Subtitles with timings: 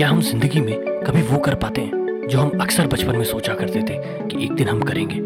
[0.00, 3.54] क्या हम ज़िंदगी में कभी वो कर पाते हैं जो हम अक्सर बचपन में सोचा
[3.54, 3.96] करते थे
[4.28, 5.16] कि एक दिन हम करेंगे?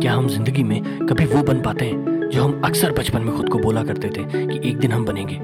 [0.00, 3.48] क्या हम ज़िंदगी में कभी वो बन पाते हैं जो हम अक्सर बचपन में खुद
[3.48, 5.34] को बोला करते थे कि एक दिन हम बनेंगे?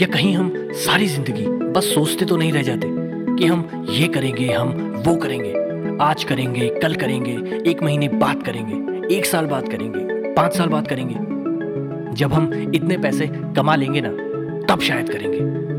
[0.00, 2.88] या कहीं हम सारी ज़िंदगी बस सोचते तो नहीं रह जाते
[3.36, 9.16] कि हम ये करेंगे, हम वो करेंगे, आज करेंगे, कल करेंगे, एक महीने बाद करेंगे,
[9.16, 13.26] एक साल बाद करेंगे, पाँच साल बाद करेंगे। जब हम इतने पैसे
[13.56, 14.10] कमा लेंगे ना,
[14.68, 15.74] तब शायद करेंगे।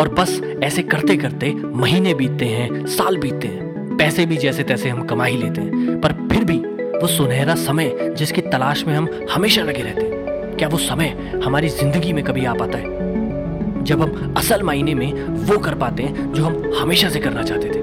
[0.00, 4.88] और बस ऐसे करते करते महीने बीतते हैं, साल बीतते हैं। पैसे भी जैसे तैसे
[4.88, 6.58] हम कमा ही लेते हैं, पर फिर भी
[6.98, 11.68] वो सुनहरा समय जिसकी तलाश में हम हमेशा लगे रहते हैं। क्या वो समय हमारी
[11.68, 13.84] ज़िंदगी में कभी आ पाता है?
[13.84, 17.68] जब हम असल मायने में वो कर पाते हैं जो हम हमेशा से करना चाहते
[17.68, 17.80] थे।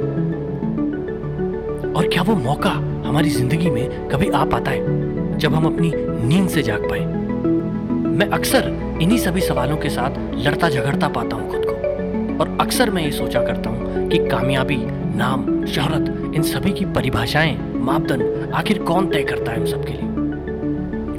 [1.93, 2.69] और क्या वो मौका
[3.05, 5.37] हमारी ज़िंदगी में कभी आ पाता है?
[5.37, 5.91] जब हम अपनी
[6.27, 6.99] नींद से जाग पाए।
[8.09, 11.78] मैं अक्सर इन्हीं सभी सवालों के साथ लड़ता झगड़ता पाता हूँ खुद को।
[12.39, 14.77] और अक्सर मैं ये सोचा करता हूँ कि कामयाबी,
[15.15, 20.09] नाम, शहरत, इन सभी की परिभाषाएँ, मापदंड, आखिर कौन तय करता है हम सबके लिए?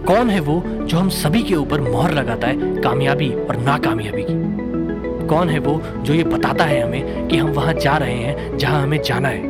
[0.02, 5.26] कौन है वो जो हम सभी के ऊपर मोहर लगाता है कामयाबी और नाकामयाबी की?
[5.26, 8.82] कौन है वो जो ये बताता है हमें कि हम वहाँ जा रहे हैं, जहाँ
[8.82, 9.44] हमें जाना है?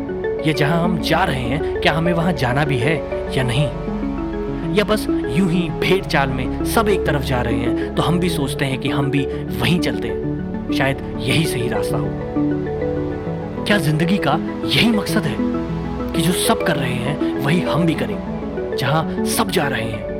[0.47, 2.97] या जहाँ हम जा रहे हैं, क्या हमें वहाँ जाना भी है
[3.37, 3.67] या नहीं?
[4.75, 8.19] या बस यूँ ही भेड़ चाल में सब एक तरफ़ जा रहे हैं तो हम
[8.19, 9.27] भी सोचते हैं कि हम भी
[9.61, 10.30] वहीं चलते हैं।
[10.79, 12.07] शायद यही सही रास्ता हो।
[13.65, 15.37] क्या ज़िंदगी का यही मकसद है
[16.12, 18.17] कि जो सब कर रहे हैं, वही हम भी करें?
[18.79, 20.11] जहाँ सब जा रहे हैं,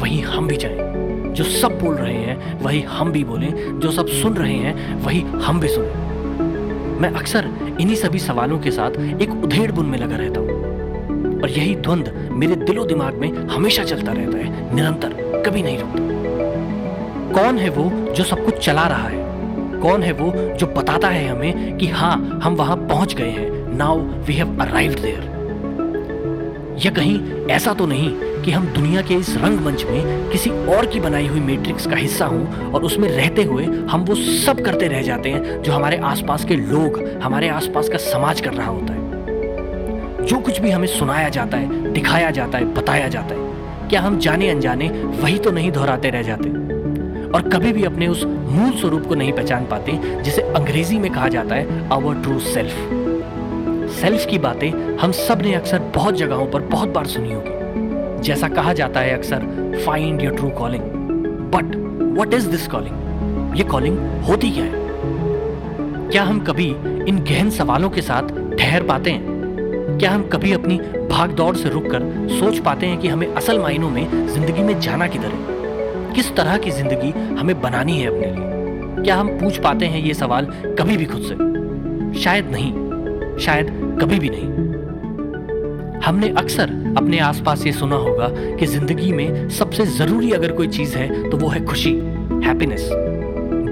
[0.00, 0.94] वही हम भी जाएँ।
[1.34, 5.20] जो सब बोल रहे हैं, वही हम भी बोलें। जो सब सुन रहे हैं, वही
[5.20, 6.04] हम भी सुने।
[7.00, 7.48] मैं अक्सर
[7.80, 8.90] इन्हीं सभी सवालों के साथ
[9.22, 10.74] एक उधेड़ बुन में लगा रहता हूँ।
[11.42, 17.42] और यही द्वंद मेरे दिलो दिमाग में हमेशा चलता रहता है, निरंतर, कभी नहीं रुकता।
[17.42, 19.23] कौन है वो जो सब कुछ चला रहा है?
[19.84, 23.98] कौन है वो जो बताता है हमें कि हाँ हम वहाँ पहुँच गए हैं। Now
[24.26, 25.32] we have arrived there
[26.84, 31.00] या कहीं ऐसा तो नहीं कि हम दुनिया के इस रंगमंच में किसी और की
[31.00, 35.02] बनाई हुई मैट्रिक्स का हिस्सा हूँ और उसमें रहते हुए हम वो सब करते रह
[35.02, 40.26] जाते हैं जो हमारे आसपास के लोग, हमारे आसपास का समाज कर रहा होता है।
[40.26, 44.18] जो कुछ भी हमें सुनाया जाता है, दिखाया जाता है, बताया जाता है, क्या हम
[44.18, 44.88] जाने अनजाने
[45.22, 46.63] वही तो नहीं दोहराते रह जाते?
[47.34, 51.28] और कभी भी अपने उस मूल स्वरूप को नहीं पहचान पाते, जिसे अंग्रेज़ी में कहा
[51.28, 56.88] जाता है आवर ट्रू सेल्फ सेल्फ की बातें हम सबने अक्सर बहुत जगहों पर बहुत
[56.88, 60.82] बार सुनी होगी। जैसा कहा जाता है अक्सर find your true calling
[61.54, 61.74] but
[62.18, 64.82] what is this calling ये कॉलिंग होती क्या है?
[66.10, 66.68] क्या हम कभी
[67.08, 68.28] इन गहन सवालों के साथ
[68.58, 69.98] ठहर पाते हैं?
[69.98, 70.78] क्या हम कभी अपनी
[71.10, 75.06] भाग दौड़ से रुककर सोच पाते हैं कि हमें असल मायनों में ज़िंदगी में जाना
[75.06, 75.53] किधर है?
[76.14, 79.02] किस तरह की ज़िंदगी हमें बनानी है अपने लिए?
[79.02, 80.46] क्या हम पूछ पाते हैं ये सवाल
[80.78, 81.34] कभी भी खुद से?
[82.20, 83.70] शायद नहीं। शायद
[84.02, 84.52] कभी भी नहीं।
[86.00, 90.96] हमने अक्सर अपने आसपास ये सुना होगा कि ज़िंदगी में सबसे ज़रूरी अगर कोई चीज़
[90.96, 91.92] है तो वो है खुशी
[92.44, 92.88] happiness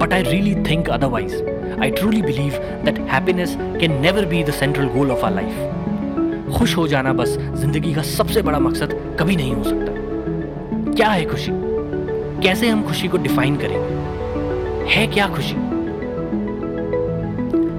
[0.01, 1.35] but I really think otherwise
[1.81, 2.53] I truly believe
[2.85, 7.37] that happiness can never be the central goal of our life खुश हो जाना बस
[7.55, 11.51] ज़िंदगी का सबसे बड़ा मकसद कभी नहीं हो सकता। क्या है खुशी?
[12.43, 14.03] कैसे हम खुशी को डिफाइन करेंगे?
[14.93, 15.55] है क्या खुशी?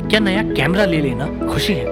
[0.08, 1.84] क्या नया कैमरा ले लेना खुशी है?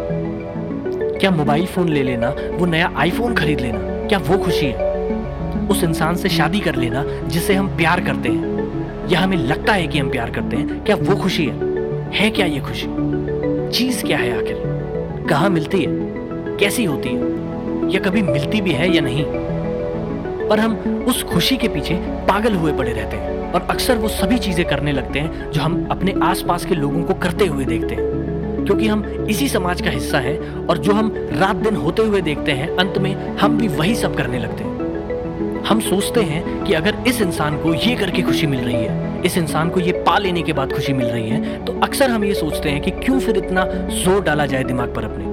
[1.19, 4.93] क्या मोबाइल फ़ोन ले लेना, वो नया आईफोन खरीद लेना, क्या वो खुशी है?
[5.69, 8.53] उस इंसान से शादी कर लेना, जिससे हम प्यार करते हैं।
[9.09, 11.55] या हमें लगता है कि हम प्यार करते हैं, क्या वो खुशी है?
[12.13, 12.87] है क्या ये खुशी?
[13.71, 14.63] चीज़ क्या है आखिर?
[15.29, 15.89] कहा मिलती है?
[16.57, 17.21] कैसी होती है?
[17.95, 19.42] या कभी मिलती भी है या नहीं?
[20.53, 21.95] पर हम उस खुशी के पीछे
[22.29, 25.87] पागल हुए पड़े रहते हैं और अक्सर वो सभी चीज़ें करने लगते हैं जो हम
[25.91, 30.19] अपने आसपास के लोगों को करते हुए देखते हैं। क्योंकि हम इसी समाज का हिस्सा
[30.19, 33.95] हैं और जो हम रात दिन होते हुए देखते हैं, अंत में हम भी वही
[33.95, 38.47] सब करने लगते हैं। हम सोचते हैं कि अगर इस इंसान को ये करके खुशी
[38.47, 41.65] मिल रही है, इस इंसान को ये पा लेने के बाद खुशी मिल रही है
[41.65, 45.05] तो अक्सर हम ये सोचते हैं कि क्यों फिर इतना ज़ोर डाला जाए दिमाग पर
[45.05, 45.25] अपने?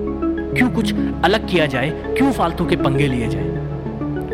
[0.56, 0.94] क्यों कुछ
[1.26, 1.90] अलग किया जाए?
[2.08, 3.58] क्यों फालतू के पंगे लिए जाए?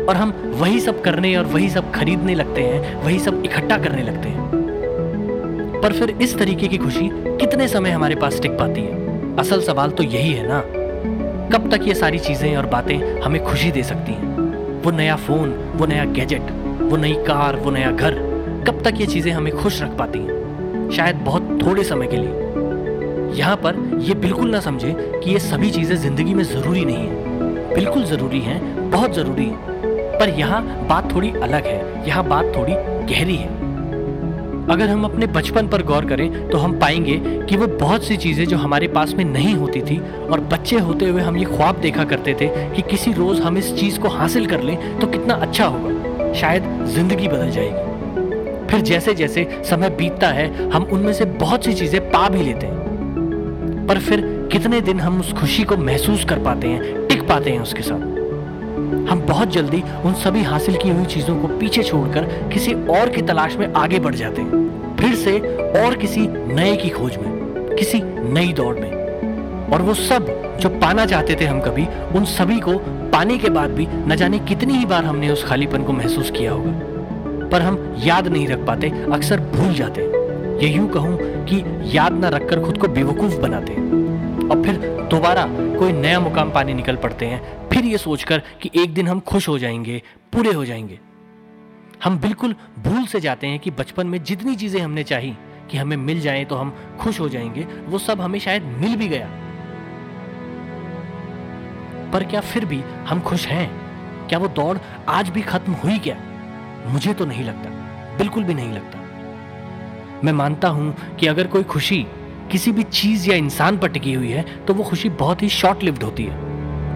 [0.08, 4.02] और हम वही सब करने और वही सब खरीदने लगते हैं, वही सब इकट्ठा करने
[4.02, 4.46] लगते हैं।
[5.82, 9.36] पर फिर इस तरीके की खुशी कितने समय हमारे पास टिक पाती है?
[9.36, 10.60] असल सवाल तो यही है ना।
[11.56, 14.36] कब तक ये सारी चीज़ें और बातें हमें खुशी दे सकती हैं?
[14.82, 16.50] वो नया फ़ोन, वो नया गैजेट,
[16.82, 18.14] वो नई कार, वो नया घर,
[18.68, 20.90] कब तक ये चीज़ें हमें खुश रख पाती हैं?
[20.90, 25.70] शायद बहुत थोड़े समय के लिए। यहाँ पर यह बिल्कुल ना समझे कि ये सभी
[25.70, 29.75] चीज़ें ज़िंदगी में ज़रूरी नहीं है। बिल्कुल ज़रूरी हैं, बहुत ज़रूरी है।
[30.18, 32.72] पर यहाँ बात थोड़ी अलग है, यहाँ बात थोड़ी
[33.06, 33.54] गहरी है।
[34.66, 37.16] अगर हम अपने बचपन पर गौर करें तो हम पाएँगे
[37.48, 39.98] कि वो बहुत सी चीज़ें जो हमारे पास में नहीं होती थी,
[40.30, 43.74] और बच्चे होते हुए हम ये ख्वाब देखा करते थे कि किसी रोज़ हम इस
[43.76, 49.14] चीज़ को हासिल कर लें तो कितना अच्छा होगा। शायद ज़िंदगी बदल जाएगी। फिर जैसे
[49.14, 53.98] जैसे समय बीतता है, हम उनमें से बहुत सी चीज़ें पा भी लेते हैं। पर
[54.00, 54.20] फिर
[54.52, 58.15] कितने दिन हम उस खुशी को महसूस कर पाते हैं, टिक पाते हैं उसके साथ?
[59.10, 63.22] हम बहुत जल्दी उन सभी हासिल की हुई चीज़ों को पीछे छोड़कर किसी और की
[63.22, 65.38] तलाश में आगे बढ़ जाते हैं। फिर से
[65.80, 68.00] और किसी नए की खोज में, किसी
[68.32, 68.90] नई दौड़ में।
[69.72, 70.26] और वो सब
[70.60, 71.86] जो पाना चाहते थे हम कभी,
[72.16, 72.76] उन सभी को
[73.12, 76.52] पाने के बाद भी न जाने कितनी ही बार हमने उस खालीपन को महसूस किया
[76.52, 80.04] होगा। पर हम याद नहीं रख पाते, अक्सर भूल जाते
[80.56, 81.62] ये यूँ कहूँ कि
[81.96, 83.72] याद ना रखकर खुद को बेवकूफ़ बनाते
[84.46, 84.76] और फिर
[85.10, 87.40] दोबारा कोई नया मुकाम पाने निकल पड़ते हैं
[87.76, 90.02] फिर ये सोचकर कि एक दिन हम खुश हो जाएँगे,
[90.32, 90.98] पूरे हो जाएँगे।
[92.04, 95.32] हम बिल्कुल भूल से जाते हैं कि बचपन में जितनी चीज़ें हमने चाही
[95.70, 99.08] कि हमें मिल जाए तो हम खुश हो जाएँगे, वो सब हमें शायद मिल भी
[99.08, 99.26] गया।
[102.12, 103.68] पर क्या फिर भी हम खुश हैं?
[104.28, 104.78] क्या वो दौड़
[105.08, 106.16] आज भी खत्म हुई क्या?
[106.86, 107.70] मुझे तो नहीं लगता,
[108.18, 112.04] बिल्कुल भी नहीं लगता। मैं मानता हूँ कि अगर कोई खुशी
[112.52, 115.82] किसी भी चीज़ या इंसान पर टिकी हुई है तो वो खुशी बहुत ही शॉर्ट
[115.82, 116.45] लिव्ड होती है।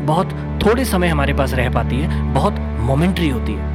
[0.06, 0.30] बहुत
[0.64, 3.68] थोड़े समय हमारे पास रह पाती है, बहुत मोमेंट्री होती है।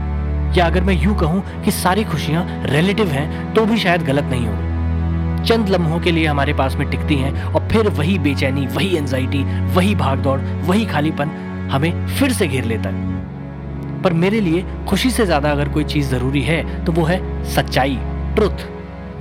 [0.57, 4.45] या अगर मैं यूँ कहूँ कि सारी खुशियाँ रिलेटिव हैं तो भी शायद गलत नहीं
[4.47, 8.95] होगी चंद लम्हों के लिए हमारे पास में टिकती हैं और फिर वही बेचैनी, वही
[8.97, 9.43] एंजाइटी
[9.75, 11.29] वही भागदौड़, वही खालीपन
[11.71, 16.09] हमें फिर से घेर लेता है। पर मेरे लिए खुशी से ज़्यादा अगर कोई चीज़
[16.09, 17.19] ज़रूरी है तो वो है
[17.55, 17.97] सच्चाई
[18.35, 18.67] ट्रुथ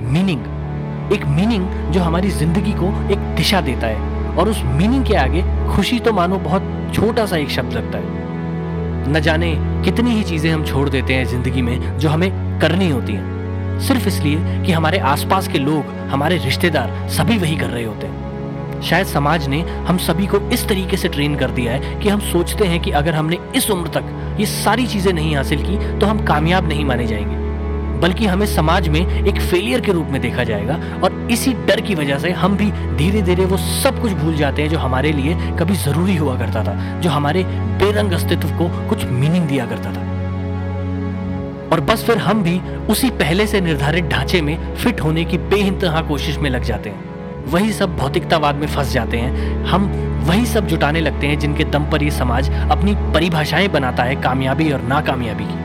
[0.03, 5.15] मीनिंग एक मीनिंग जो हमारी ज़िंदगी को एक दिशा देता है। और उस मीनिंग के
[5.15, 5.43] आगे
[5.75, 8.23] खुशी तो मानो बहुत छोटा सा एक शब्द लगता है।
[9.07, 9.53] न जाने
[9.85, 14.07] कितनी ही चीज़ें हम छोड़ देते हैं ज़िंदगी में जो हमें करनी होती हैं। सिर्फ़
[14.07, 19.07] इसलिए कि हमारे आसपास के लोग, हमारे रिश्तेदार सभी वही कर रहे होते हैं। शायद
[19.07, 22.65] समाज ने हम सभी को इस तरीके से ट्रेन कर दिया है कि हम सोचते
[22.65, 26.25] हैं कि अगर हमने इस उम्र तक ये सारी चीज़ें नहीं हासिल की तो हम
[26.25, 27.44] कामयाब नहीं माने जाएँगे।
[28.01, 31.95] बल्कि हमें समाज में एक फेलियर के रूप में देखा जाएगा और इसी डर की
[31.95, 35.35] वजह से हम भी धीरे धीरे वो सब कुछ भूल जाते हैं जो हमारे लिए
[35.59, 37.43] कभी ज़रूरी हुआ करता था, जो हमारे
[37.79, 40.13] बेरंग अस्तित्व को कुछ मीनिंग दिया करता था।
[41.73, 42.59] और बस फिर हम भी
[42.89, 47.03] उसी पहले से निर्धारित ढांचे में फिट होने की बेइंतहा कोशिश में लग जाते हैं।
[47.47, 49.85] वही सब भौतिकतावाद में फंस जाते हैं। हम
[50.27, 54.71] वही सब जुटाने लगते हैं जिनके दम पर ये समाज अपनी परिभाषाएँ बनाता है कामयाबी
[54.71, 55.64] और नाकामयाबी की।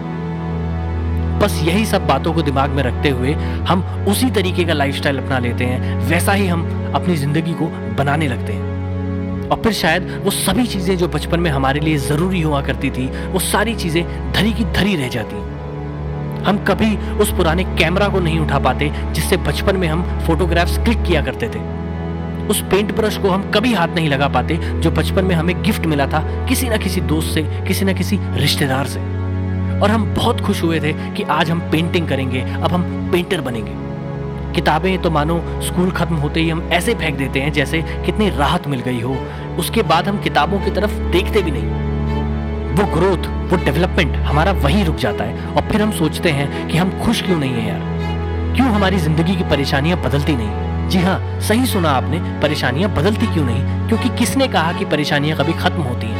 [1.40, 3.32] बस यही सब बातों को दिमाग में रखते हुए
[3.68, 7.66] हम उसी तरीके का लाइफस्टाइल अपना लेते हैं, वैसा ही हम अपनी ज़िंदगी को
[7.98, 12.40] बनाने लगते हैं। और फिर शायद वो सभी चीज़ें जो बचपन में हमारे लिए ज़रूरी
[12.40, 15.36] हुआ करती थी, वो सारी चीज़ें धरी की धरी रह जाती।
[16.44, 21.02] हम कभी उस पुराने कैमरा को नहीं उठा पाते, जिससे बचपन में हम फोटोग्राफ्स क्लिक
[21.02, 21.58] किया करते थे।
[22.48, 25.86] उस पेंट ब्रश को हम कभी हाथ नहीं लगा पाते, जो बचपन में हमें गिफ्ट
[25.86, 29.19] मिला था किसी ना किसी दोस्त से, किसी ना किसी रिश्तेदार से।
[29.82, 33.78] और हम बहुत खुश हुए थे कि आज हम पेंटिंग करेंगे, अब हम पेंटर बनेंगे।
[34.54, 38.66] किताबें तो मानो स्कूल खत्म होते ही हम ऐसे फेंक देते हैं जैसे कितनी राहत
[38.68, 39.16] मिल गई हो।
[39.58, 41.88] उसके बाद हम किताबों की तरफ़ देखते भी नहीं।
[42.70, 46.78] वो ग्रोथ वो डेवलपमेंट हमारा वहीं रुक जाता है और फिर हम सोचते हैं कि
[46.78, 48.54] हम खुश क्यों नहीं है यार?
[48.56, 50.88] क्यों हमारी ज़िंदगी की परेशानियाँ बदलती नहीं?
[50.88, 53.88] जी हाँ सही सुना आपने, परेशानियाँ बदलती क्यों नहीं?
[53.88, 56.19] क्योंकि किसने कहा कि परेशानियाँ कभी खत्म होती हैं?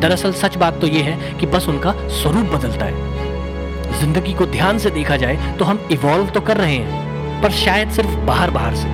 [0.00, 4.78] दरअसल सच बात तो यह है कि बस उनका स्वरूप बदलता है। ज़िंदगी को ध्यान
[4.78, 8.74] से देखा जाए तो हम इवॉल्व तो कर रहे हैं, पर शायद सिर्फ़ बाहर बाहर
[8.74, 8.88] से।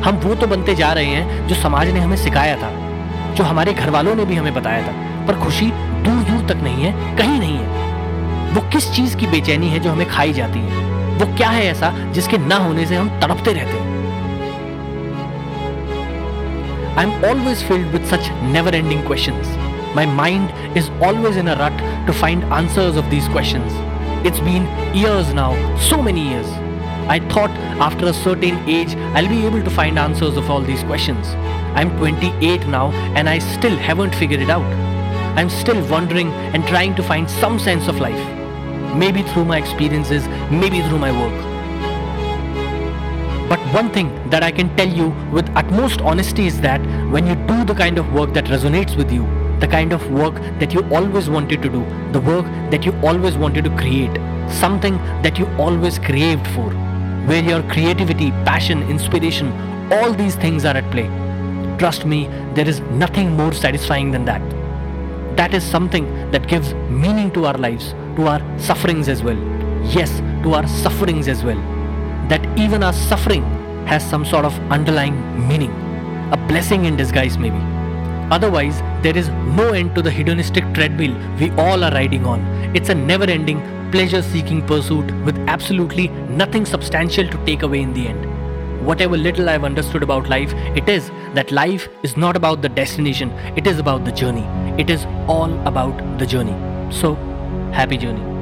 [0.00, 2.70] हम वो तो बनते जा रहे हैं जो समाज ने हमें सिखाया था,
[3.34, 4.92] जो हमारे घर वालों ने भी हमें बताया था,
[5.26, 5.70] पर खुशी
[6.04, 9.90] दूर दूर तक नहीं है, कहीं नहीं है। वो किस चीज़ की बेचैनी है जो
[9.90, 10.88] हमें खाई जाती है?
[11.18, 13.98] वो क्या है ऐसा जिसके ना होने से हम तड़पते रहते हैं?
[16.98, 19.56] I am always filled with such never ending questions
[19.92, 23.72] My mind is always in a rut to find answers of these questions.
[24.24, 26.46] It's been years now, so many years.
[27.08, 30.84] I thought after a certain age I'll be able to find answers of all these
[30.84, 31.26] questions.
[31.74, 34.70] I'm 28 now and I still haven't figured it out.
[35.36, 38.94] I'm still wondering and trying to find some sense of life.
[38.94, 41.50] Maybe through my experiences, maybe through my work.
[43.48, 46.80] But one thing that I can tell you with utmost honesty is that
[47.10, 50.34] when you do the kind of work that resonates with you, the kind of work
[50.58, 54.14] that you always wanted to do, the work that you always wanted to create,
[54.48, 56.70] something that you always craved for,
[57.26, 59.52] where your creativity, passion, inspiration,
[59.92, 61.08] all these things are at play.
[61.78, 64.42] Trust me, there is nothing more satisfying than that.
[65.36, 69.38] That is something that gives meaning to our lives, to our sufferings as well.
[69.84, 70.10] Yes,
[70.42, 71.60] to our sufferings as well.
[72.30, 73.42] that even our suffering
[73.86, 75.16] has some sort of underlying
[75.48, 75.72] meaning,
[76.32, 77.79] a blessing in disguise, maybe.
[78.30, 82.40] Otherwise, there is no end to the hedonistic treadmill we all are riding on.
[82.76, 83.60] It's a never ending,
[83.90, 88.86] pleasure seeking pursuit with absolutely nothing substantial to take away in the end.
[88.86, 93.30] Whatever little I've understood about life, it is that life is not about the destination,
[93.56, 94.46] it is about the journey.
[94.80, 96.56] It is all about the journey.
[96.92, 97.14] So,
[97.72, 98.39] happy journey.